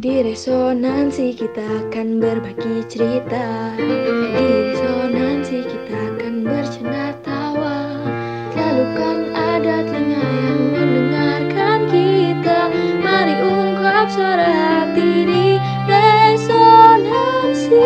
Di 0.00 0.24
resonansi 0.24 1.36
kita 1.36 1.60
akan 1.60 2.24
berbagi 2.24 2.88
cerita. 2.88 3.76
Di 3.76 4.72
resonansi 4.72 5.60
kita 5.60 5.92
akan 5.92 6.40
bercanda 6.40 7.12
tawa. 7.20 8.00
Selalu 8.48 8.84
kan 8.96 9.18
ada 9.36 9.84
telinga 9.84 10.24
yang 10.24 10.62
mendengarkan 10.72 11.78
kita. 11.92 12.72
Mari 12.96 13.34
ungkap 13.44 14.08
suara 14.08 14.48
hati 14.48 15.28
di 15.28 15.60
resonansi. 15.84 17.84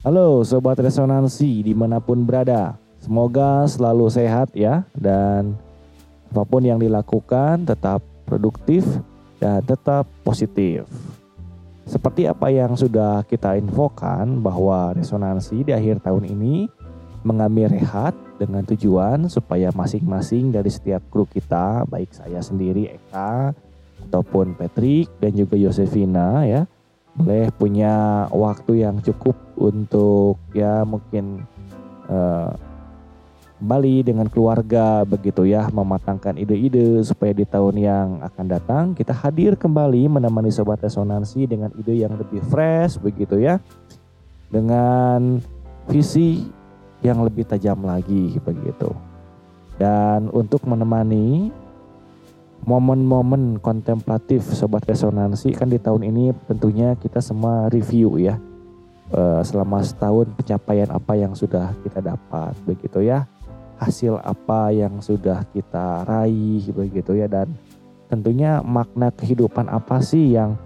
Halo 0.00 0.40
Sobat 0.48 0.80
Resonansi 0.80 1.60
di 1.60 1.76
mana 1.76 2.00
pun 2.00 2.24
berada. 2.24 2.80
Semoga 3.00 3.64
selalu 3.64 4.12
sehat 4.12 4.52
ya 4.52 4.84
Dan 4.92 5.56
apa 6.30 6.46
pun 6.46 6.62
yang 6.62 6.78
dilakukan 6.78 7.66
tetap 7.66 8.00
produktif 8.22 8.86
dan 9.42 9.60
tetap 9.66 10.06
positif. 10.22 10.86
Seperti 11.90 12.30
apa 12.30 12.54
yang 12.54 12.78
sudah 12.78 13.26
kita 13.26 13.58
infokan 13.58 14.38
bahwa 14.38 14.94
resonansi 14.94 15.66
di 15.66 15.74
akhir 15.74 16.06
tahun 16.06 16.22
ini 16.30 16.70
Mengambil 17.20 17.68
rehat 17.68 18.14
dengan 18.38 18.62
tujuan 18.64 19.28
supaya 19.28 19.68
masing-masing 19.74 20.54
dari 20.54 20.70
setiap 20.70 21.02
kru 21.10 21.26
kita 21.26 21.84
Baik 21.84 22.14
saya 22.14 22.40
sendiri 22.40 22.94
Eka 22.94 23.52
ataupun 24.08 24.56
Patrick 24.56 25.12
dan 25.20 25.36
juga 25.36 25.60
Yosefina 25.60 26.48
ya 26.48 26.64
boleh 27.10 27.52
punya 27.52 28.24
waktu 28.32 28.86
yang 28.86 29.02
cukup 29.04 29.36
untuk 29.60 30.40
ya 30.56 30.86
mungkin 30.88 31.44
uh, 32.08 32.54
kembali 33.60 34.08
dengan 34.08 34.26
keluarga 34.32 35.04
begitu 35.04 35.44
ya 35.44 35.68
mematangkan 35.68 36.40
ide-ide 36.40 37.04
supaya 37.04 37.36
di 37.36 37.44
tahun 37.44 37.76
yang 37.76 38.08
akan 38.24 38.46
datang 38.48 38.84
kita 38.96 39.12
hadir 39.12 39.52
kembali 39.60 40.08
menemani 40.08 40.48
sobat 40.48 40.80
resonansi 40.80 41.44
dengan 41.44 41.68
ide 41.76 42.00
yang 42.00 42.16
lebih 42.16 42.40
fresh 42.48 42.96
begitu 42.96 43.36
ya. 43.36 43.60
Dengan 44.48 45.38
visi 45.86 46.42
yang 47.04 47.20
lebih 47.22 47.46
tajam 47.46 47.84
lagi 47.84 48.40
begitu. 48.40 48.90
Dan 49.76 50.32
untuk 50.32 50.64
menemani 50.64 51.52
momen-momen 52.64 53.60
kontemplatif 53.60 54.44
sobat 54.56 54.88
resonansi 54.88 55.52
kan 55.52 55.68
di 55.68 55.76
tahun 55.76 56.08
ini 56.08 56.32
tentunya 56.48 56.96
kita 56.96 57.20
semua 57.24 57.68
review 57.72 58.20
ya 58.20 58.36
uh, 59.16 59.40
selama 59.40 59.80
setahun 59.80 60.28
pencapaian 60.36 60.90
apa 60.92 61.12
yang 61.16 61.32
sudah 61.32 61.72
kita 61.80 62.04
dapat 62.04 62.52
begitu 62.68 63.00
ya 63.00 63.24
hasil 63.80 64.20
apa 64.20 64.68
yang 64.76 65.00
sudah 65.00 65.40
kita 65.56 66.04
raih 66.04 66.68
begitu 66.76 67.16
ya. 67.16 67.26
Dan 67.26 67.56
tentunya 68.12 68.60
makna 68.60 69.08
kehidupan 69.08 69.72
apa 69.72 70.04
sih 70.04 70.36
yang 70.36 70.60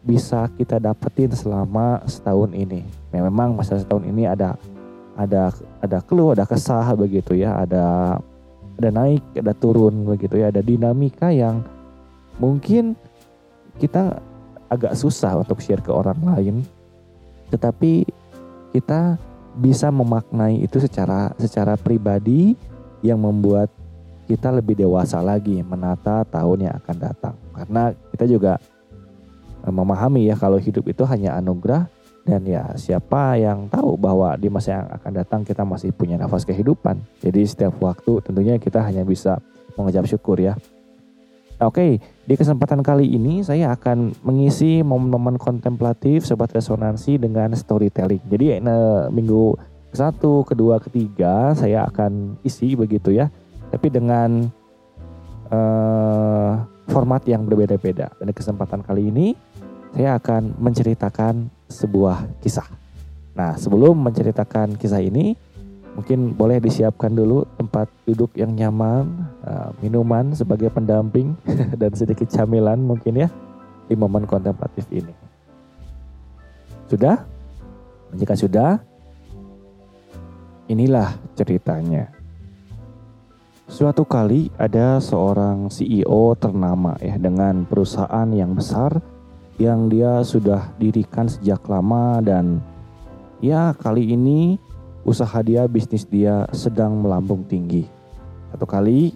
bisa 0.00 0.48
kita 0.56 0.80
dapetin 0.80 1.30
selama 1.36 2.00
setahun 2.08 2.56
ini? 2.56 2.80
Ya, 3.12 3.20
memang 3.20 3.52
masa 3.52 3.76
setahun 3.76 4.08
ini 4.08 4.24
ada 4.24 4.56
ada 5.12 5.52
ada 5.84 5.98
keluh 6.00 6.32
ada 6.32 6.48
kesah 6.48 6.96
begitu 6.96 7.36
ya. 7.36 7.62
Ada 7.68 8.16
ada 8.76 8.88
naik, 8.92 9.24
ada 9.36 9.52
turun 9.56 10.04
begitu 10.08 10.40
ya, 10.40 10.48
ada 10.48 10.60
dinamika 10.60 11.32
yang 11.32 11.64
mungkin 12.36 12.96
kita 13.76 14.20
agak 14.68 14.96
susah 14.96 15.40
untuk 15.40 15.60
share 15.64 15.80
ke 15.80 15.88
orang 15.92 16.18
lain, 16.20 16.56
tetapi 17.52 18.04
kita 18.72 19.16
bisa 19.56 19.88
memaknai 19.88 20.60
itu 20.60 20.76
secara 20.78 21.32
secara 21.40 21.74
pribadi 21.80 22.54
yang 23.00 23.20
membuat 23.20 23.72
kita 24.26 24.50
lebih 24.50 24.76
dewasa 24.76 25.22
lagi 25.22 25.62
menata 25.62 26.26
tahun 26.28 26.68
yang 26.68 26.74
akan 26.82 26.96
datang. 26.98 27.34
Karena 27.54 27.82
kita 28.12 28.24
juga 28.28 28.52
eh, 29.64 29.72
memahami 29.72 30.28
ya 30.28 30.36
kalau 30.36 30.60
hidup 30.60 30.84
itu 30.90 31.02
hanya 31.08 31.38
anugerah 31.38 31.88
dan 32.26 32.42
ya 32.42 32.74
siapa 32.74 33.38
yang 33.38 33.70
tahu 33.70 33.94
bahwa 33.94 34.34
di 34.34 34.50
masa 34.50 34.82
yang 34.82 34.86
akan 34.90 35.12
datang 35.14 35.40
kita 35.46 35.62
masih 35.62 35.94
punya 35.94 36.18
nafas 36.18 36.42
kehidupan. 36.42 36.98
Jadi 37.22 37.46
setiap 37.46 37.78
waktu 37.78 38.18
tentunya 38.26 38.58
kita 38.58 38.82
hanya 38.82 39.06
bisa 39.06 39.38
mengucap 39.78 40.04
syukur 40.10 40.42
ya. 40.42 40.58
Oke, 41.56 42.04
di 42.28 42.34
kesempatan 42.36 42.84
kali 42.84 43.16
ini 43.16 43.40
saya 43.40 43.72
akan 43.72 44.12
mengisi 44.28 44.84
momen-momen 44.84 45.40
kontemplatif 45.40 46.28
Sobat 46.28 46.52
Resonansi 46.52 47.16
dengan 47.16 47.56
storytelling. 47.56 48.20
Jadi 48.28 48.60
nah, 48.60 49.08
minggu 49.08 49.56
ke 49.88 49.96
satu, 49.96 50.44
kedua, 50.44 50.76
ketiga 50.84 51.56
saya 51.56 51.88
akan 51.88 52.36
isi 52.44 52.76
begitu 52.76 53.16
ya. 53.16 53.32
Tapi 53.72 53.88
dengan 53.88 54.52
uh, 55.48 56.60
format 56.92 57.24
yang 57.24 57.48
berbeda-beda. 57.48 58.12
Dan 58.20 58.28
di 58.28 58.36
kesempatan 58.36 58.84
kali 58.84 59.08
ini 59.08 59.32
saya 59.96 60.20
akan 60.20 60.60
menceritakan 60.60 61.48
sebuah 61.72 62.36
kisah. 62.44 62.68
Nah, 63.32 63.56
sebelum 63.56 63.96
menceritakan 63.96 64.76
kisah 64.76 65.00
ini, 65.00 65.32
mungkin 65.96 66.36
boleh 66.36 66.60
disiapkan 66.60 67.16
dulu 67.16 67.48
tempat 67.56 67.88
duduk 68.04 68.36
yang 68.36 68.52
nyaman, 68.52 69.26
uh, 69.42 69.72
minuman 69.80 70.36
sebagai 70.36 70.68
pendamping 70.68 71.32
dan 71.80 71.90
sedikit 71.96 72.28
camilan 72.28 72.76
mungkin 72.76 73.26
ya 73.26 73.28
di 73.88 73.96
momen 73.96 74.28
kontemplatif 74.28 74.84
ini. 74.92 75.16
Sudah? 76.86 77.24
Jika 78.14 78.36
sudah, 78.38 78.78
inilah 80.68 81.16
ceritanya. 81.34 82.12
Suatu 83.66 84.06
kali 84.06 84.46
ada 84.62 85.02
seorang 85.02 85.66
CEO 85.74 86.38
ternama 86.38 86.94
ya 87.02 87.18
dengan 87.18 87.66
perusahaan 87.66 88.30
yang 88.30 88.54
besar 88.54 89.02
yang 89.58 89.90
dia 89.90 90.22
sudah 90.22 90.70
dirikan 90.78 91.26
sejak 91.26 91.66
lama 91.66 92.22
dan 92.22 92.62
ya 93.42 93.74
kali 93.74 94.14
ini 94.14 94.60
usaha 95.06 95.38
dia 95.46 95.62
bisnis 95.70 96.02
dia 96.02 96.50
sedang 96.50 96.98
melambung 96.98 97.46
tinggi. 97.46 97.86
Satu 98.50 98.66
kali 98.66 99.14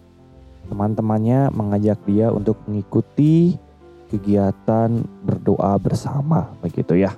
teman-temannya 0.71 1.51
mengajak 1.51 1.99
dia 2.07 2.31
untuk 2.31 2.63
mengikuti 2.71 3.59
kegiatan 4.07 5.03
berdoa 5.27 5.75
bersama 5.83 6.55
begitu 6.63 6.95
ya. 6.95 7.11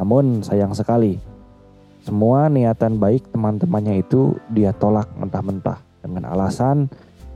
Namun 0.00 0.40
sayang 0.40 0.72
sekali 0.72 1.20
semua 2.00 2.48
niatan 2.48 2.96
baik 2.96 3.28
teman-temannya 3.28 4.00
itu 4.00 4.36
dia 4.48 4.72
tolak 4.72 5.12
mentah-mentah 5.20 5.80
dengan 6.00 6.32
alasan 6.32 6.88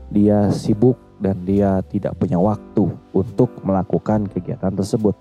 dia 0.09 0.49
sibuk 0.49 0.97
dan 1.21 1.37
dia 1.45 1.85
tidak 1.85 2.17
punya 2.17 2.41
waktu 2.41 2.89
untuk 3.13 3.53
melakukan 3.61 4.25
kegiatan 4.25 4.73
tersebut. 4.73 5.13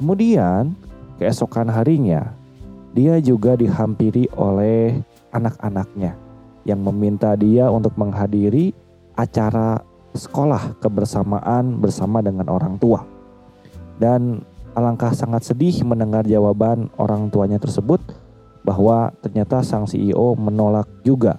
Kemudian, 0.00 0.76
keesokan 1.20 1.68
harinya, 1.68 2.32
dia 2.90 3.22
juga 3.22 3.54
dihampiri 3.54 4.26
oleh 4.34 4.98
anak-anaknya 5.30 6.18
yang 6.66 6.80
meminta 6.82 7.32
dia 7.38 7.70
untuk 7.70 7.94
menghadiri 7.94 8.74
acara 9.14 9.80
sekolah 10.14 10.74
kebersamaan 10.82 11.78
bersama 11.78 12.18
dengan 12.18 12.50
orang 12.50 12.76
tua. 12.82 13.06
Dan 14.00 14.42
alangkah 14.74 15.14
sangat 15.14 15.46
sedih 15.46 15.86
mendengar 15.86 16.26
jawaban 16.26 16.90
orang 16.98 17.30
tuanya 17.30 17.62
tersebut 17.62 18.02
bahwa 18.66 19.14
ternyata 19.22 19.62
sang 19.62 19.86
CEO 19.86 20.34
menolak 20.34 20.88
juga 21.06 21.38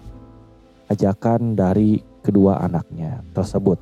ajakan 0.89 1.53
dari 1.55 1.99
kedua 2.23 2.63
anaknya 2.63 3.23
tersebut. 3.35 3.77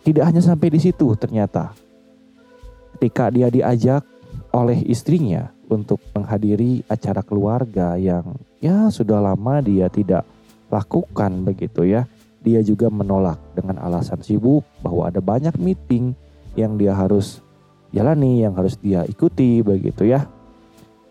Tidak 0.00 0.24
hanya 0.24 0.40
sampai 0.40 0.68
di 0.72 0.80
situ 0.80 1.12
ternyata. 1.16 1.76
Ketika 2.96 3.32
dia 3.32 3.48
diajak 3.48 4.04
oleh 4.50 4.82
istrinya 4.86 5.50
untuk 5.70 6.02
menghadiri 6.14 6.82
acara 6.90 7.22
keluarga 7.22 7.94
yang 7.94 8.34
ya 8.58 8.90
sudah 8.90 9.22
lama 9.22 9.62
dia 9.62 9.86
tidak 9.86 10.26
lakukan 10.70 11.46
begitu 11.46 11.86
ya. 11.86 12.06
Dia 12.40 12.64
juga 12.64 12.88
menolak 12.88 13.36
dengan 13.52 13.76
alasan 13.84 14.24
sibuk 14.24 14.64
bahwa 14.80 15.12
ada 15.12 15.20
banyak 15.20 15.52
meeting 15.60 16.16
yang 16.56 16.80
dia 16.80 16.96
harus 16.96 17.44
jalani, 17.92 18.40
yang 18.40 18.56
harus 18.56 18.80
dia 18.80 19.04
ikuti 19.04 19.60
begitu 19.60 20.08
ya. 20.08 20.24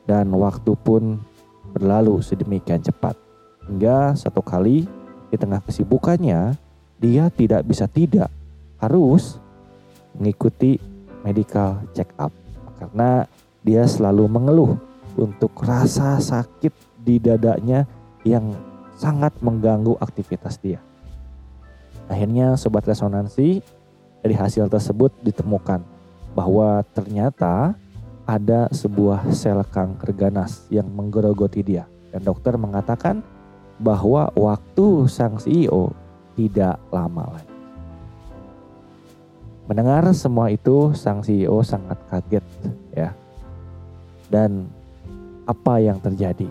Dan 0.10 0.34
waktu 0.34 0.74
pun 0.74 1.22
berlalu 1.70 2.18
sedemikian 2.26 2.82
cepat. 2.82 3.14
Hingga 3.70 4.18
satu 4.18 4.42
kali 4.42 4.90
di 5.30 5.38
tengah 5.38 5.62
kesibukannya, 5.62 6.58
dia 6.98 7.30
tidak 7.30 7.62
bisa 7.70 7.86
tidak 7.86 8.34
harus 8.82 9.38
mengikuti 10.18 10.82
medical 11.22 11.78
check 11.94 12.10
up 12.18 12.34
karena 12.80 13.28
dia 13.60 13.84
selalu 13.84 14.32
mengeluh 14.32 14.80
untuk 15.20 15.52
rasa 15.60 16.16
sakit 16.24 16.72
di 17.04 17.20
dadanya 17.20 17.84
yang 18.24 18.56
sangat 18.96 19.36
mengganggu 19.44 20.00
aktivitas 20.00 20.56
dia. 20.60 20.80
Akhirnya 22.08 22.56
sobat 22.56 22.88
resonansi 22.88 23.60
dari 24.24 24.36
hasil 24.36 24.72
tersebut 24.72 25.12
ditemukan 25.24 25.84
bahwa 26.34 26.82
ternyata 26.96 27.76
ada 28.30 28.70
sebuah 28.70 29.34
sel 29.34 29.62
kanker 29.66 30.14
ganas 30.14 30.70
yang 30.70 30.88
menggerogoti 30.88 31.66
dia 31.66 31.90
dan 32.14 32.22
dokter 32.22 32.54
mengatakan 32.58 33.26
bahwa 33.80 34.30
waktu 34.36 35.08
sang 35.08 35.40
CEO 35.40 35.96
tidak 36.36 36.78
lama 36.92 37.40
lagi. 37.40 37.49
Mendengar 39.70 40.02
semua 40.18 40.50
itu, 40.50 40.98
sang 40.98 41.22
CEO 41.22 41.62
sangat 41.62 42.02
kaget 42.10 42.42
ya. 42.90 43.14
Dan 44.26 44.66
apa 45.46 45.78
yang 45.78 46.02
terjadi? 46.02 46.50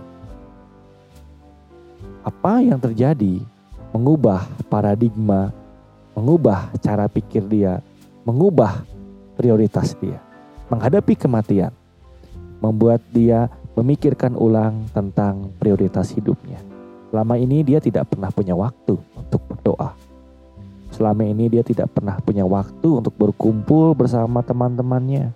Apa 2.22 2.62
yang 2.62 2.78
terjadi 2.78 3.42
mengubah 3.90 4.46
paradigma, 4.70 5.50
mengubah 6.14 6.70
cara 6.78 7.10
pikir 7.10 7.42
dia, 7.50 7.82
mengubah 8.22 8.86
prioritas 9.34 9.98
dia. 9.98 10.22
Menghadapi 10.70 11.18
kematian, 11.18 11.74
membuat 12.62 13.02
dia 13.10 13.50
memikirkan 13.74 14.38
ulang 14.38 14.86
tentang 14.94 15.50
prioritas 15.58 16.14
hidupnya. 16.14 16.62
Selama 17.10 17.34
ini 17.34 17.66
dia 17.66 17.82
tidak 17.82 18.14
pernah 18.14 18.30
punya 18.30 18.54
waktu 18.54 18.94
untuk 18.94 19.47
Selama 20.98 21.22
ini 21.22 21.46
dia 21.46 21.62
tidak 21.62 21.94
pernah 21.94 22.18
punya 22.18 22.42
waktu 22.42 22.88
untuk 22.90 23.14
berkumpul 23.14 23.94
bersama 23.94 24.42
teman-temannya. 24.42 25.30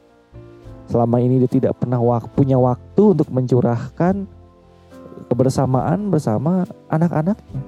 Selama 0.91 1.23
ini 1.23 1.38
dia 1.38 1.47
tidak 1.47 1.79
pernah 1.79 2.03
wak 2.03 2.35
punya 2.35 2.59
waktu 2.59 3.14
untuk 3.14 3.31
mencurahkan 3.31 4.26
kebersamaan 5.31 6.11
bersama 6.11 6.67
anak-anaknya. 6.91 7.62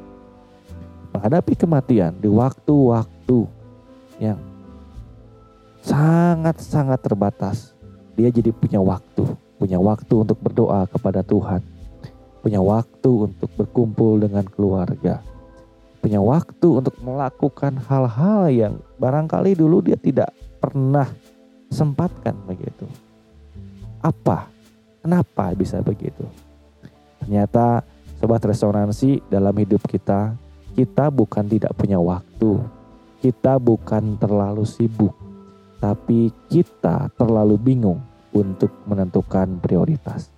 Menghadapi 1.14 1.54
kematian 1.54 2.18
di 2.18 2.26
waktu-waktu 2.26 3.46
yang 4.18 4.42
sangat-sangat 5.86 6.98
terbatas. 6.98 7.78
Dia 8.18 8.26
jadi 8.34 8.50
punya 8.50 8.82
waktu, 8.82 9.22
punya 9.54 9.78
waktu 9.78 10.14
untuk 10.18 10.42
berdoa 10.42 10.90
kepada 10.90 11.22
Tuhan, 11.22 11.62
punya 12.42 12.58
waktu 12.58 13.30
untuk 13.30 13.50
berkumpul 13.54 14.18
dengan 14.18 14.42
keluarga, 14.50 15.22
punya 16.04 16.20
waktu 16.20 16.84
untuk 16.84 17.00
melakukan 17.00 17.80
hal-hal 17.88 18.52
yang 18.52 18.74
barangkali 19.00 19.56
dulu 19.56 19.80
dia 19.80 19.96
tidak 19.96 20.36
pernah 20.60 21.08
sempatkan 21.72 22.36
begitu. 22.44 22.84
Apa? 24.04 24.52
Kenapa 25.00 25.56
bisa 25.56 25.80
begitu? 25.80 26.28
Ternyata 27.24 27.80
sobat 28.20 28.44
resonansi 28.44 29.24
dalam 29.32 29.56
hidup 29.56 29.80
kita, 29.88 30.36
kita 30.76 31.08
bukan 31.08 31.48
tidak 31.48 31.72
punya 31.72 31.96
waktu. 31.96 32.60
Kita 33.24 33.56
bukan 33.56 34.20
terlalu 34.20 34.68
sibuk, 34.68 35.16
tapi 35.80 36.28
kita 36.52 37.08
terlalu 37.16 37.56
bingung 37.56 38.04
untuk 38.36 38.68
menentukan 38.84 39.56
prioritas. 39.56 40.28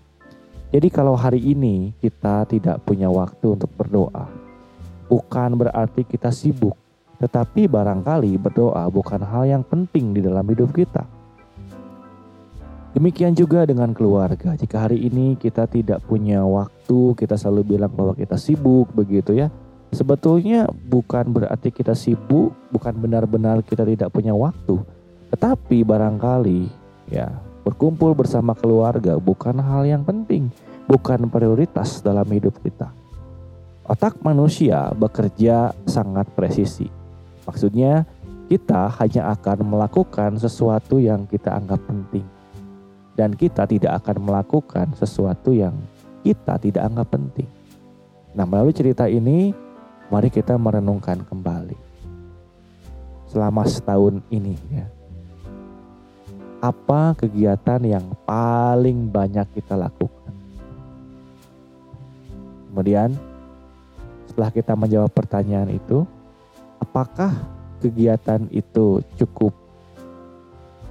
Jadi 0.70 0.94
kalau 0.94 1.18
hari 1.18 1.42
ini 1.42 1.90
kita 1.98 2.46
tidak 2.46 2.86
punya 2.86 3.10
waktu 3.10 3.58
untuk 3.58 3.74
berdoa, 3.74 4.30
bukan 5.06 5.56
berarti 5.58 6.02
kita 6.06 6.30
sibuk, 6.34 6.74
tetapi 7.22 7.66
barangkali 7.70 8.36
berdoa 8.38 8.86
bukan 8.90 9.22
hal 9.22 9.44
yang 9.46 9.62
penting 9.64 10.12
di 10.12 10.20
dalam 10.20 10.44
hidup 10.46 10.70
kita. 10.74 11.06
Demikian 12.96 13.36
juga 13.36 13.68
dengan 13.68 13.92
keluarga. 13.92 14.56
Jika 14.56 14.88
hari 14.88 15.04
ini 15.04 15.36
kita 15.36 15.68
tidak 15.68 16.00
punya 16.08 16.40
waktu, 16.40 17.12
kita 17.12 17.36
selalu 17.36 17.76
bilang 17.76 17.92
bahwa 17.92 18.16
kita 18.16 18.40
sibuk 18.40 18.88
begitu 18.96 19.36
ya. 19.36 19.52
Sebetulnya 19.92 20.64
bukan 20.88 21.28
berarti 21.28 21.68
kita 21.68 21.92
sibuk, 21.92 22.56
bukan 22.72 22.96
benar-benar 22.96 23.60
kita 23.60 23.84
tidak 23.84 24.08
punya 24.08 24.32
waktu. 24.32 24.80
Tetapi 25.28 25.84
barangkali 25.84 26.72
ya, 27.12 27.36
berkumpul 27.68 28.16
bersama 28.16 28.56
keluarga 28.56 29.20
bukan 29.20 29.60
hal 29.60 29.84
yang 29.84 30.00
penting, 30.00 30.48
bukan 30.88 31.28
prioritas 31.28 32.00
dalam 32.00 32.24
hidup 32.32 32.56
kita. 32.64 32.88
Otak 33.86 34.18
manusia 34.18 34.90
bekerja 34.98 35.70
sangat 35.86 36.26
presisi. 36.34 36.90
Maksudnya, 37.46 38.02
kita 38.50 38.90
hanya 38.98 39.30
akan 39.30 39.62
melakukan 39.62 40.34
sesuatu 40.42 40.98
yang 40.98 41.22
kita 41.30 41.54
anggap 41.54 41.78
penting, 41.86 42.26
dan 43.14 43.30
kita 43.30 43.62
tidak 43.62 44.02
akan 44.02 44.26
melakukan 44.26 44.90
sesuatu 44.98 45.54
yang 45.54 45.78
kita 46.26 46.58
tidak 46.58 46.82
anggap 46.82 47.14
penting. 47.14 47.46
Nah, 48.34 48.42
melalui 48.42 48.74
cerita 48.74 49.06
ini, 49.06 49.54
mari 50.10 50.34
kita 50.34 50.58
merenungkan 50.58 51.22
kembali 51.22 51.78
selama 53.30 53.62
setahun 53.70 54.18
ini, 54.34 54.58
ya. 54.74 54.86
Apa 56.58 57.14
kegiatan 57.14 57.86
yang 57.86 58.06
paling 58.26 59.14
banyak 59.14 59.46
kita 59.54 59.78
lakukan? 59.78 60.34
Kemudian, 62.74 63.14
setelah 64.36 64.52
kita 64.52 64.76
menjawab 64.76 65.08
pertanyaan 65.16 65.72
itu, 65.72 66.04
apakah 66.76 67.32
kegiatan 67.80 68.44
itu 68.52 69.00
cukup 69.16 69.56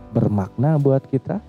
bermakna 0.10 0.82
buat 0.82 1.06
kita? 1.06 1.46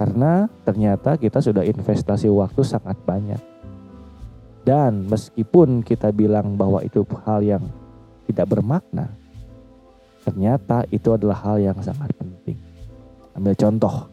Karena 0.00 0.48
ternyata 0.64 1.20
kita 1.20 1.44
sudah 1.44 1.60
investasi 1.60 2.32
waktu 2.32 2.64
sangat 2.64 2.96
banyak. 3.04 3.36
Dan 4.64 5.12
meskipun 5.12 5.84
kita 5.84 6.08
bilang 6.08 6.56
bahwa 6.56 6.80
itu 6.80 7.04
hal 7.20 7.44
yang 7.44 7.68
tidak 8.24 8.48
bermakna, 8.48 9.12
ternyata 10.24 10.88
itu 10.88 11.12
adalah 11.12 11.36
hal 11.36 11.60
yang 11.60 11.76
sangat 11.84 12.16
penting. 12.16 12.56
Ambil 13.36 13.52
contoh, 13.60 14.08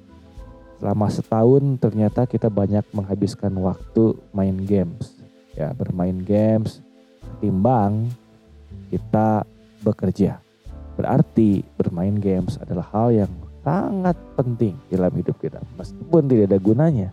selama 0.84 1.08
setahun 1.08 1.80
ternyata 1.80 2.28
kita 2.28 2.52
banyak 2.52 2.84
menghabiskan 2.92 3.56
waktu 3.64 4.20
main 4.36 4.60
games 4.68 5.25
ya 5.56 5.72
bermain 5.72 6.20
games 6.22 6.84
timbang 7.40 8.12
kita 8.92 9.48
bekerja. 9.82 10.40
Berarti 10.96 11.64
bermain 11.76 12.16
games 12.16 12.56
adalah 12.60 12.88
hal 12.92 13.12
yang 13.12 13.32
sangat 13.66 14.16
penting 14.38 14.78
dalam 14.94 15.12
hidup 15.18 15.36
kita 15.42 15.60
meskipun 15.76 16.30
tidak 16.30 16.54
ada 16.54 16.60
gunanya. 16.62 17.10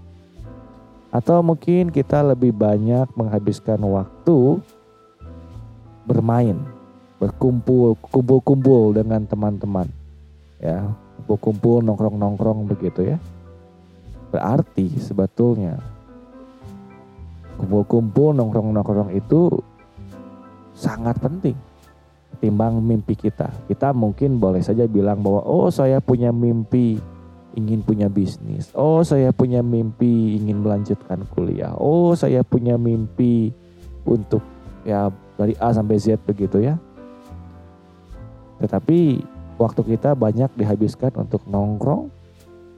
Atau 1.13 1.45
mungkin 1.45 1.93
kita 1.93 2.25
lebih 2.25 2.57
banyak 2.57 3.09
menghabiskan 3.17 3.81
waktu 3.85 4.61
bermain, 6.09 6.57
berkumpul, 7.21 7.95
kumpul-kumpul 8.01 8.97
dengan 8.97 9.23
teman-teman. 9.29 9.87
Ya, 10.57 10.89
kumpul-kumpul 11.21 11.85
nongkrong-nongkrong 11.85 12.65
begitu 12.71 13.13
ya. 13.13 13.19
Berarti 14.33 14.89
sebetulnya 14.97 15.77
kumpul-kumpul 17.61 18.33
nongkrong-nongkrong 18.37 19.13
itu 19.17 19.49
sangat 20.73 21.19
penting 21.21 21.57
timbang 22.43 22.83
mimpi 22.83 23.15
kita. 23.15 23.55
Kita 23.71 23.95
mungkin 23.95 24.43
boleh 24.43 24.59
saja 24.59 24.91
bilang 24.91 25.23
bahwa 25.23 25.47
oh 25.47 25.71
saya 25.71 26.03
punya 26.03 26.35
mimpi 26.35 26.99
ingin 27.55 27.87
punya 27.87 28.11
bisnis. 28.11 28.75
Oh 28.75 29.07
saya 29.07 29.31
punya 29.31 29.63
mimpi 29.63 30.41
ingin 30.43 30.59
melanjutkan 30.65 31.23
kuliah. 31.31 31.71
Oh 31.79 32.19
saya 32.19 32.43
punya 32.43 32.75
mimpi 32.75 33.55
untuk 34.03 34.43
ya 34.83 35.13
dari 35.39 35.55
A 35.63 35.71
sampai 35.71 36.03
Z 36.03 36.19
begitu 36.27 36.59
ya. 36.59 36.75
Tetapi 38.59 39.23
waktu 39.63 39.81
kita 39.95 40.19
banyak 40.19 40.51
dihabiskan 40.59 41.15
untuk 41.15 41.47
nongkrong 41.47 42.11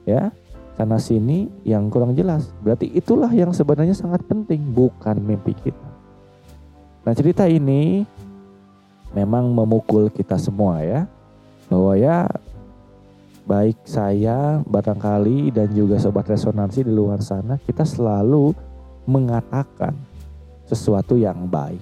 ya 0.05 0.29
sana 0.75 0.99
sini 0.99 1.47
yang 1.63 1.87
kurang 1.87 2.11
jelas. 2.13 2.51
Berarti 2.59 2.91
itulah 2.91 3.31
yang 3.31 3.55
sebenarnya 3.55 3.95
sangat 3.95 4.27
penting, 4.27 4.75
bukan 4.75 5.15
mimpi 5.23 5.55
kita. 5.55 5.87
Nah 7.07 7.13
cerita 7.15 7.47
ini 7.47 8.03
memang 9.15 9.47
memukul 9.55 10.11
kita 10.11 10.35
semua 10.35 10.83
ya. 10.83 11.07
Bahwa 11.71 11.95
ya 11.95 12.27
baik 13.47 13.87
saya 13.87 14.59
barangkali 14.67 15.55
dan 15.55 15.71
juga 15.71 15.95
sobat 15.95 16.27
resonansi 16.27 16.81
di 16.81 16.89
luar 16.89 17.21
sana 17.21 17.61
kita 17.61 17.85
selalu 17.85 18.51
mengatakan 19.07 19.95
sesuatu 20.67 21.15
yang 21.15 21.47
baik. 21.47 21.81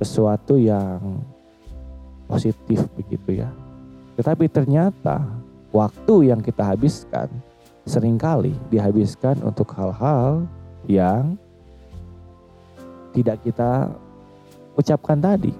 Sesuatu 0.00 0.56
yang 0.56 1.20
positif 2.24 2.88
begitu 2.96 3.44
ya. 3.44 3.52
Tetapi 4.16 4.48
ternyata 4.48 5.20
waktu 5.74 6.32
yang 6.32 6.40
kita 6.40 6.72
habiskan 6.72 7.28
sering 7.82 8.14
kali 8.14 8.54
dihabiskan 8.70 9.42
untuk 9.42 9.74
hal-hal 9.74 10.46
yang 10.86 11.34
tidak 13.12 13.42
kita 13.44 13.90
ucapkan 14.78 15.18
tadi. 15.20 15.52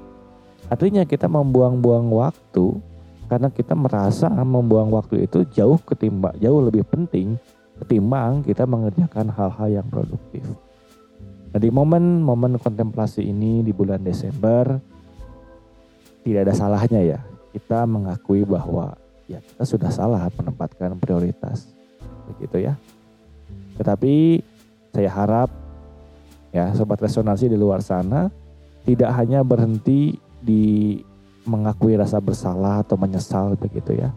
Artinya 0.70 1.04
kita 1.04 1.28
membuang-buang 1.28 2.08
waktu 2.14 2.80
karena 3.28 3.48
kita 3.52 3.76
merasa 3.76 4.28
membuang 4.28 4.92
waktu 4.92 5.24
itu 5.24 5.44
jauh 5.52 5.80
ketimbang 5.80 6.36
jauh 6.36 6.60
lebih 6.60 6.84
penting 6.84 7.40
ketimbang 7.80 8.44
kita 8.44 8.68
mengerjakan 8.68 9.32
hal-hal 9.32 9.68
yang 9.82 9.86
produktif. 9.88 10.44
Nah, 11.52 11.60
di 11.60 11.68
momen-momen 11.68 12.56
kontemplasi 12.56 13.24
ini 13.28 13.60
di 13.60 13.72
bulan 13.76 14.00
Desember 14.00 14.80
tidak 16.24 16.40
ada 16.48 16.54
salahnya 16.56 17.00
ya 17.02 17.20
kita 17.52 17.84
mengakui 17.84 18.48
bahwa 18.48 18.96
ya 19.28 19.42
kita 19.42 19.64
sudah 19.68 19.90
salah 19.92 20.32
menempatkan 20.32 20.96
prioritas 20.96 21.68
begitu 22.30 22.62
ya. 22.62 22.74
Tetapi 23.78 24.42
saya 24.92 25.10
harap 25.10 25.62
Ya, 26.52 26.68
sobat 26.76 27.00
resonansi 27.00 27.48
di 27.48 27.56
luar 27.56 27.80
sana 27.80 28.28
tidak 28.84 29.08
hanya 29.16 29.40
berhenti 29.40 30.20
di 30.44 31.00
mengakui 31.48 31.96
rasa 31.96 32.20
bersalah 32.20 32.84
atau 32.84 33.00
menyesal 33.00 33.56
begitu 33.56 33.96
ya. 33.96 34.12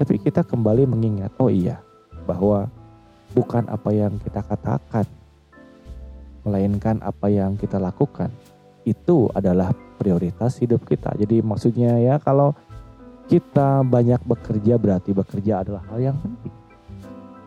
Tapi 0.00 0.16
kita 0.16 0.48
kembali 0.48 0.88
mengingat, 0.88 1.36
oh 1.36 1.52
iya, 1.52 1.76
bahwa 2.24 2.72
bukan 3.36 3.68
apa 3.68 3.92
yang 3.92 4.16
kita 4.24 4.40
katakan, 4.40 5.04
melainkan 6.40 7.04
apa 7.04 7.28
yang 7.28 7.52
kita 7.60 7.76
lakukan. 7.76 8.32
Itu 8.88 9.28
adalah 9.36 9.76
prioritas 10.00 10.56
hidup 10.56 10.88
kita. 10.88 11.12
Jadi 11.20 11.44
maksudnya 11.44 12.00
ya 12.00 12.16
kalau 12.16 12.56
kita 13.28 13.84
banyak 13.84 14.24
bekerja 14.24 14.80
berarti 14.80 15.12
bekerja 15.12 15.62
adalah 15.62 15.84
hal 15.92 16.00
yang 16.00 16.16
penting. 16.16 16.61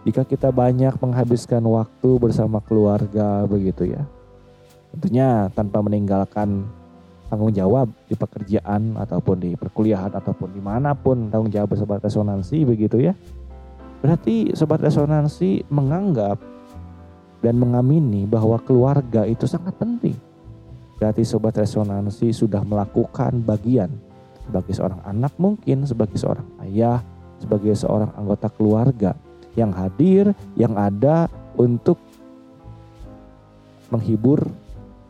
Jika 0.06 0.22
kita 0.22 0.54
banyak 0.54 1.02
menghabiskan 1.02 1.66
waktu 1.66 2.10
bersama 2.22 2.62
keluarga 2.62 3.42
begitu 3.50 3.90
ya. 3.90 4.06
Tentunya 4.94 5.50
tanpa 5.58 5.82
meninggalkan 5.82 6.70
tanggung 7.26 7.50
jawab 7.50 7.90
di 8.06 8.14
pekerjaan 8.14 9.02
ataupun 9.02 9.36
di 9.42 9.52
perkuliahan 9.58 10.14
ataupun 10.14 10.54
di 10.54 10.62
mana 10.62 10.94
pun 10.94 11.34
tanggung 11.34 11.50
jawab 11.50 11.74
sobat 11.74 12.06
resonansi 12.06 12.62
begitu 12.70 13.02
ya. 13.02 13.18
Berarti 14.06 14.54
sobat 14.54 14.86
resonansi 14.86 15.66
menganggap 15.74 16.38
dan 17.42 17.58
mengamini 17.58 18.30
bahwa 18.30 18.62
keluarga 18.62 19.26
itu 19.26 19.50
sangat 19.50 19.74
penting. 19.82 20.14
Berarti 21.02 21.26
sobat 21.26 21.58
resonansi 21.58 22.30
sudah 22.30 22.62
melakukan 22.62 23.42
bagian 23.42 23.90
sebagai 24.46 24.78
seorang 24.78 25.02
anak 25.02 25.34
mungkin, 25.42 25.82
sebagai 25.90 26.22
seorang 26.22 26.46
ayah, 26.70 27.02
sebagai 27.42 27.74
seorang 27.74 28.14
anggota 28.14 28.54
keluarga 28.54 29.25
yang 29.56 29.72
hadir, 29.72 30.36
yang 30.60 30.76
ada 30.76 31.32
untuk 31.56 31.98
menghibur, 33.90 34.44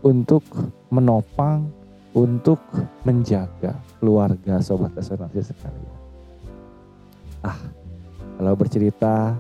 untuk 0.06 0.46
menopang, 0.94 1.70
untuk 2.16 2.62
menjaga 3.04 3.76
keluarga 4.00 4.62
sobat 4.62 4.94
resonansi 4.96 5.52
sekalian. 5.52 5.98
Ah, 7.44 7.60
kalau 8.40 8.54
bercerita 8.56 9.36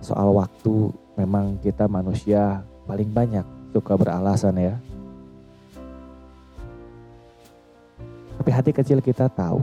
soal 0.00 0.32
waktu, 0.32 0.90
memang 1.20 1.60
kita 1.60 1.84
manusia 1.90 2.64
paling 2.88 3.10
banyak 3.12 3.44
suka 3.76 3.94
beralasan 3.94 4.56
ya. 4.56 4.74
Tapi 8.40 8.50
hati 8.50 8.72
kecil 8.72 9.04
kita 9.04 9.28
tahu. 9.28 9.60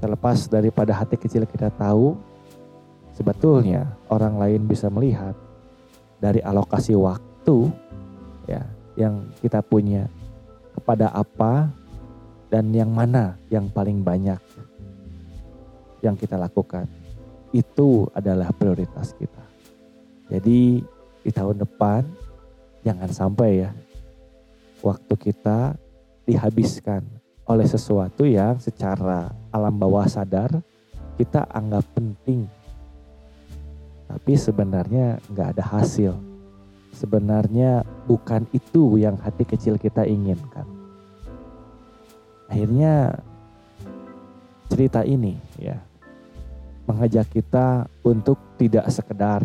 Terlepas 0.00 0.44
daripada 0.48 0.92
hati 0.92 1.16
kecil 1.16 1.48
kita 1.48 1.72
tahu, 1.72 2.16
sebetulnya 3.20 3.84
orang 4.08 4.40
lain 4.40 4.64
bisa 4.64 4.88
melihat 4.88 5.36
dari 6.16 6.40
alokasi 6.40 6.96
waktu 6.96 7.68
ya 8.48 8.64
yang 8.96 9.28
kita 9.44 9.60
punya 9.60 10.08
kepada 10.72 11.12
apa 11.12 11.68
dan 12.48 12.72
yang 12.72 12.88
mana 12.88 13.36
yang 13.52 13.68
paling 13.68 14.00
banyak 14.00 14.40
yang 16.00 16.16
kita 16.16 16.40
lakukan 16.40 16.88
itu 17.52 18.08
adalah 18.16 18.48
prioritas 18.56 19.12
kita. 19.12 19.44
Jadi 20.32 20.80
di 21.20 21.30
tahun 21.30 21.60
depan 21.60 22.08
jangan 22.80 23.10
sampai 23.12 23.68
ya 23.68 23.70
waktu 24.80 25.12
kita 25.20 25.76
dihabiskan 26.24 27.04
oleh 27.44 27.68
sesuatu 27.68 28.24
yang 28.24 28.56
secara 28.56 29.28
alam 29.52 29.76
bawah 29.76 30.08
sadar 30.08 30.64
kita 31.20 31.44
anggap 31.52 31.84
penting 31.92 32.48
tapi 34.20 34.36
sebenarnya 34.36 35.16
nggak 35.32 35.56
ada 35.56 35.64
hasil. 35.64 36.12
Sebenarnya 36.92 37.82
bukan 38.04 38.44
itu 38.52 39.00
yang 39.00 39.16
hati 39.16 39.48
kecil 39.48 39.80
kita 39.80 40.04
inginkan. 40.04 40.68
Akhirnya 42.44 43.16
cerita 44.68 45.02
ini 45.08 45.40
ya 45.56 45.80
mengajak 46.84 47.32
kita 47.32 47.88
untuk 48.04 48.36
tidak 48.60 48.86
sekedar 48.92 49.40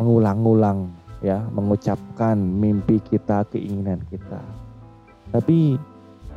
mengulang-ulang 0.00 0.88
ya 1.20 1.44
mengucapkan 1.52 2.40
mimpi 2.40 3.04
kita, 3.04 3.44
keinginan 3.52 4.00
kita. 4.08 4.40
Tapi 5.28 5.76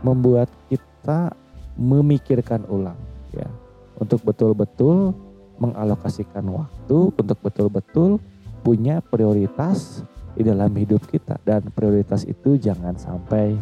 membuat 0.03 0.51
kita 0.67 1.31
memikirkan 1.73 2.67
ulang 2.67 2.99
ya 3.31 3.47
untuk 3.95 4.19
betul-betul 4.27 5.30
mengalokasikan 5.61 6.41
waktu 6.49 7.13
untuk 7.13 7.37
betul-betul 7.45 8.17
punya 8.65 8.97
prioritas 9.05 10.01
di 10.33 10.41
dalam 10.41 10.73
hidup 10.73 11.05
kita 11.05 11.37
dan 11.45 11.61
prioritas 11.69 12.25
itu 12.25 12.57
jangan 12.57 12.97
sampai 12.97 13.53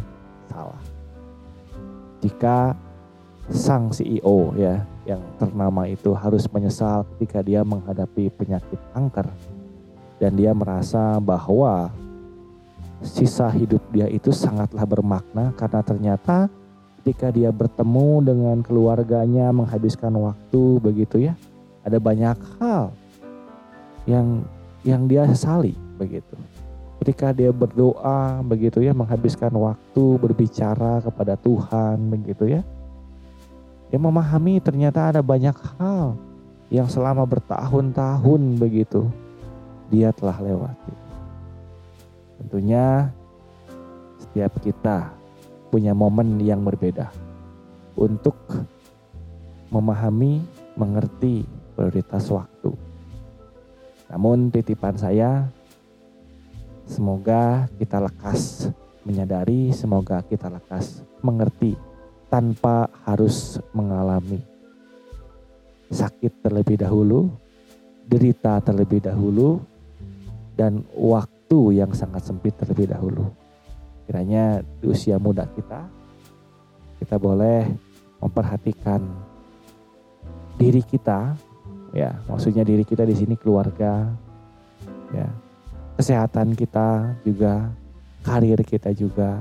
salah. 0.48 0.80
Jika 2.24 2.72
sang 3.50 3.92
CEO 3.92 4.54
ya 4.56 4.80
yang 5.04 5.20
ternama 5.36 5.84
itu 5.90 6.14
harus 6.14 6.46
menyesal 6.48 7.02
ketika 7.16 7.42
dia 7.42 7.66
menghadapi 7.66 8.30
penyakit 8.32 8.78
kanker 8.94 9.26
dan 10.22 10.32
dia 10.38 10.54
merasa 10.54 11.18
bahwa 11.18 11.90
sisa 13.02 13.48
hidup 13.50 13.80
dia 13.90 14.06
itu 14.06 14.30
sangatlah 14.30 14.84
bermakna 14.84 15.50
karena 15.56 15.80
ternyata 15.80 16.52
ketika 17.00 17.32
dia 17.32 17.48
bertemu 17.48 18.22
dengan 18.22 18.56
keluarganya 18.60 19.50
menghabiskan 19.50 20.12
waktu 20.20 20.62
begitu 20.78 21.32
ya 21.32 21.34
ada 21.84 21.96
banyak 21.96 22.36
hal 22.60 22.92
yang 24.04 24.44
yang 24.84 25.04
dia 25.08 25.28
sesali 25.28 25.76
begitu. 26.00 26.36
Ketika 27.00 27.32
dia 27.32 27.48
berdoa 27.48 28.44
begitu 28.44 28.84
ya 28.84 28.92
menghabiskan 28.92 29.52
waktu 29.56 30.04
berbicara 30.20 31.00
kepada 31.00 31.36
Tuhan 31.40 31.96
begitu 32.12 32.60
ya. 32.60 32.62
Dia 33.90 33.98
memahami 33.98 34.62
ternyata 34.62 35.10
ada 35.10 35.20
banyak 35.24 35.56
hal 35.80 36.14
yang 36.70 36.86
selama 36.86 37.26
bertahun-tahun 37.26 38.42
begitu 38.60 39.10
dia 39.90 40.14
telah 40.14 40.38
lewati. 40.38 40.94
Tentunya 42.38 43.10
setiap 44.22 44.54
kita 44.62 45.10
punya 45.68 45.90
momen 45.92 46.38
yang 46.38 46.62
berbeda 46.62 47.10
untuk 47.98 48.38
memahami, 49.70 50.42
mengerti 50.78 51.46
prioritas 51.80 52.28
waktu. 52.28 52.76
Namun 54.12 54.52
titipan 54.52 55.00
saya 55.00 55.48
semoga 56.84 57.72
kita 57.80 58.04
lekas 58.04 58.68
menyadari, 59.08 59.72
semoga 59.72 60.20
kita 60.20 60.52
lekas 60.52 61.00
mengerti 61.24 61.72
tanpa 62.28 62.92
harus 63.08 63.56
mengalami 63.72 64.44
sakit 65.88 66.44
terlebih 66.44 66.76
dahulu, 66.84 67.32
derita 68.04 68.60
terlebih 68.60 69.00
dahulu, 69.00 69.64
dan 70.60 70.84
waktu 70.92 71.80
yang 71.80 71.96
sangat 71.96 72.28
sempit 72.28 72.60
terlebih 72.60 72.92
dahulu. 72.92 73.24
Kiranya 74.04 74.60
di 74.60 74.84
usia 74.84 75.16
muda 75.16 75.48
kita, 75.48 75.88
kita 77.00 77.16
boleh 77.16 77.64
memperhatikan 78.20 79.00
diri 80.60 80.84
kita 80.84 81.49
ya 81.90 82.14
maksudnya 82.30 82.62
diri 82.62 82.86
kita 82.86 83.02
di 83.02 83.14
sini 83.14 83.34
keluarga 83.34 84.10
ya. 85.14 85.28
Kesehatan 86.00 86.56
kita 86.56 87.18
juga 87.28 87.68
karir 88.24 88.60
kita 88.64 88.88
juga. 88.96 89.36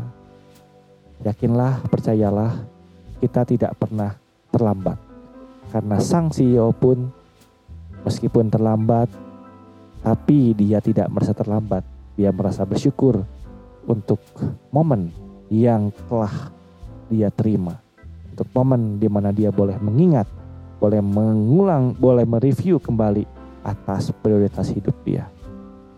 Yakinlah 1.23 1.83
percayalah 1.87 2.51
kita 3.23 3.47
tidak 3.47 3.71
pernah 3.79 4.15
terlambat. 4.51 4.99
Karena 5.71 6.01
sang 6.03 6.33
CEO 6.33 6.75
pun 6.75 7.07
meskipun 8.03 8.51
terlambat 8.51 9.07
tapi 10.03 10.51
dia 10.51 10.83
tidak 10.83 11.07
merasa 11.11 11.31
terlambat. 11.31 11.83
Dia 12.19 12.35
merasa 12.35 12.67
bersyukur 12.67 13.23
untuk 13.87 14.19
momen 14.75 15.15
yang 15.47 15.95
telah 16.11 16.51
dia 17.07 17.31
terima. 17.31 17.79
Untuk 18.35 18.47
momen 18.51 18.99
di 18.99 19.07
mana 19.07 19.31
dia 19.31 19.51
boleh 19.51 19.79
mengingat 19.79 20.27
boleh 20.79 21.03
mengulang, 21.03 21.93
boleh 21.93 22.23
mereview 22.23 22.79
kembali 22.79 23.27
atas 23.67 24.15
prioritas 24.23 24.71
hidup 24.71 24.95
dia. 25.03 25.27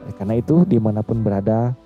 Oleh 0.02 0.14
karena 0.18 0.36
itu, 0.42 0.66
di 0.66 0.82
mana 0.82 1.06
pun 1.06 1.22
berada, 1.22 1.78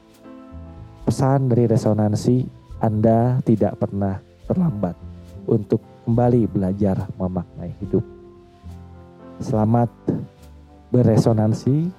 pesan 1.03 1.51
dari 1.51 1.67
resonansi 1.67 2.47
Anda 2.79 3.43
tidak 3.43 3.77
pernah 3.77 4.17
terlambat 4.47 4.95
untuk 5.45 5.83
kembali 6.07 6.47
belajar 6.49 7.05
memaknai 7.19 7.75
hidup. 7.83 8.01
Selamat 9.43 9.91
beresonansi 10.95 11.91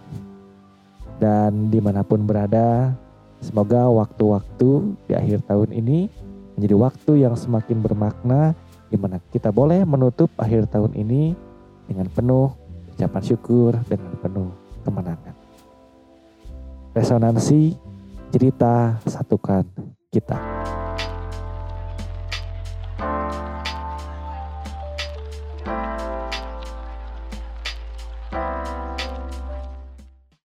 dan 1.21 1.69
di 1.69 1.79
mana 1.85 2.01
pun 2.01 2.25
berada, 2.25 2.97
semoga 3.45 3.93
waktu-waktu 3.93 4.97
di 5.05 5.13
akhir 5.13 5.45
tahun 5.45 5.71
ini 5.77 6.09
menjadi 6.57 6.77
waktu 6.81 7.13
yang 7.29 7.37
semakin 7.37 7.85
bermakna 7.85 8.57
di 8.87 8.97
mana 8.99 9.19
kita 9.33 9.51
boleh 9.51 9.83
menutup 9.83 10.31
akhir 10.39 10.71
tahun 10.71 10.95
ini 10.95 11.35
dengan 11.87 12.07
penuh 12.11 12.55
ucapan 12.97 13.23
syukur 13.23 13.77
dengan 13.87 14.13
penuh 14.23 14.49
kemenangan. 14.87 15.35
Resonansi 16.97 17.77
cerita 18.33 18.97
satukan 19.05 19.67
kita. 20.09 20.39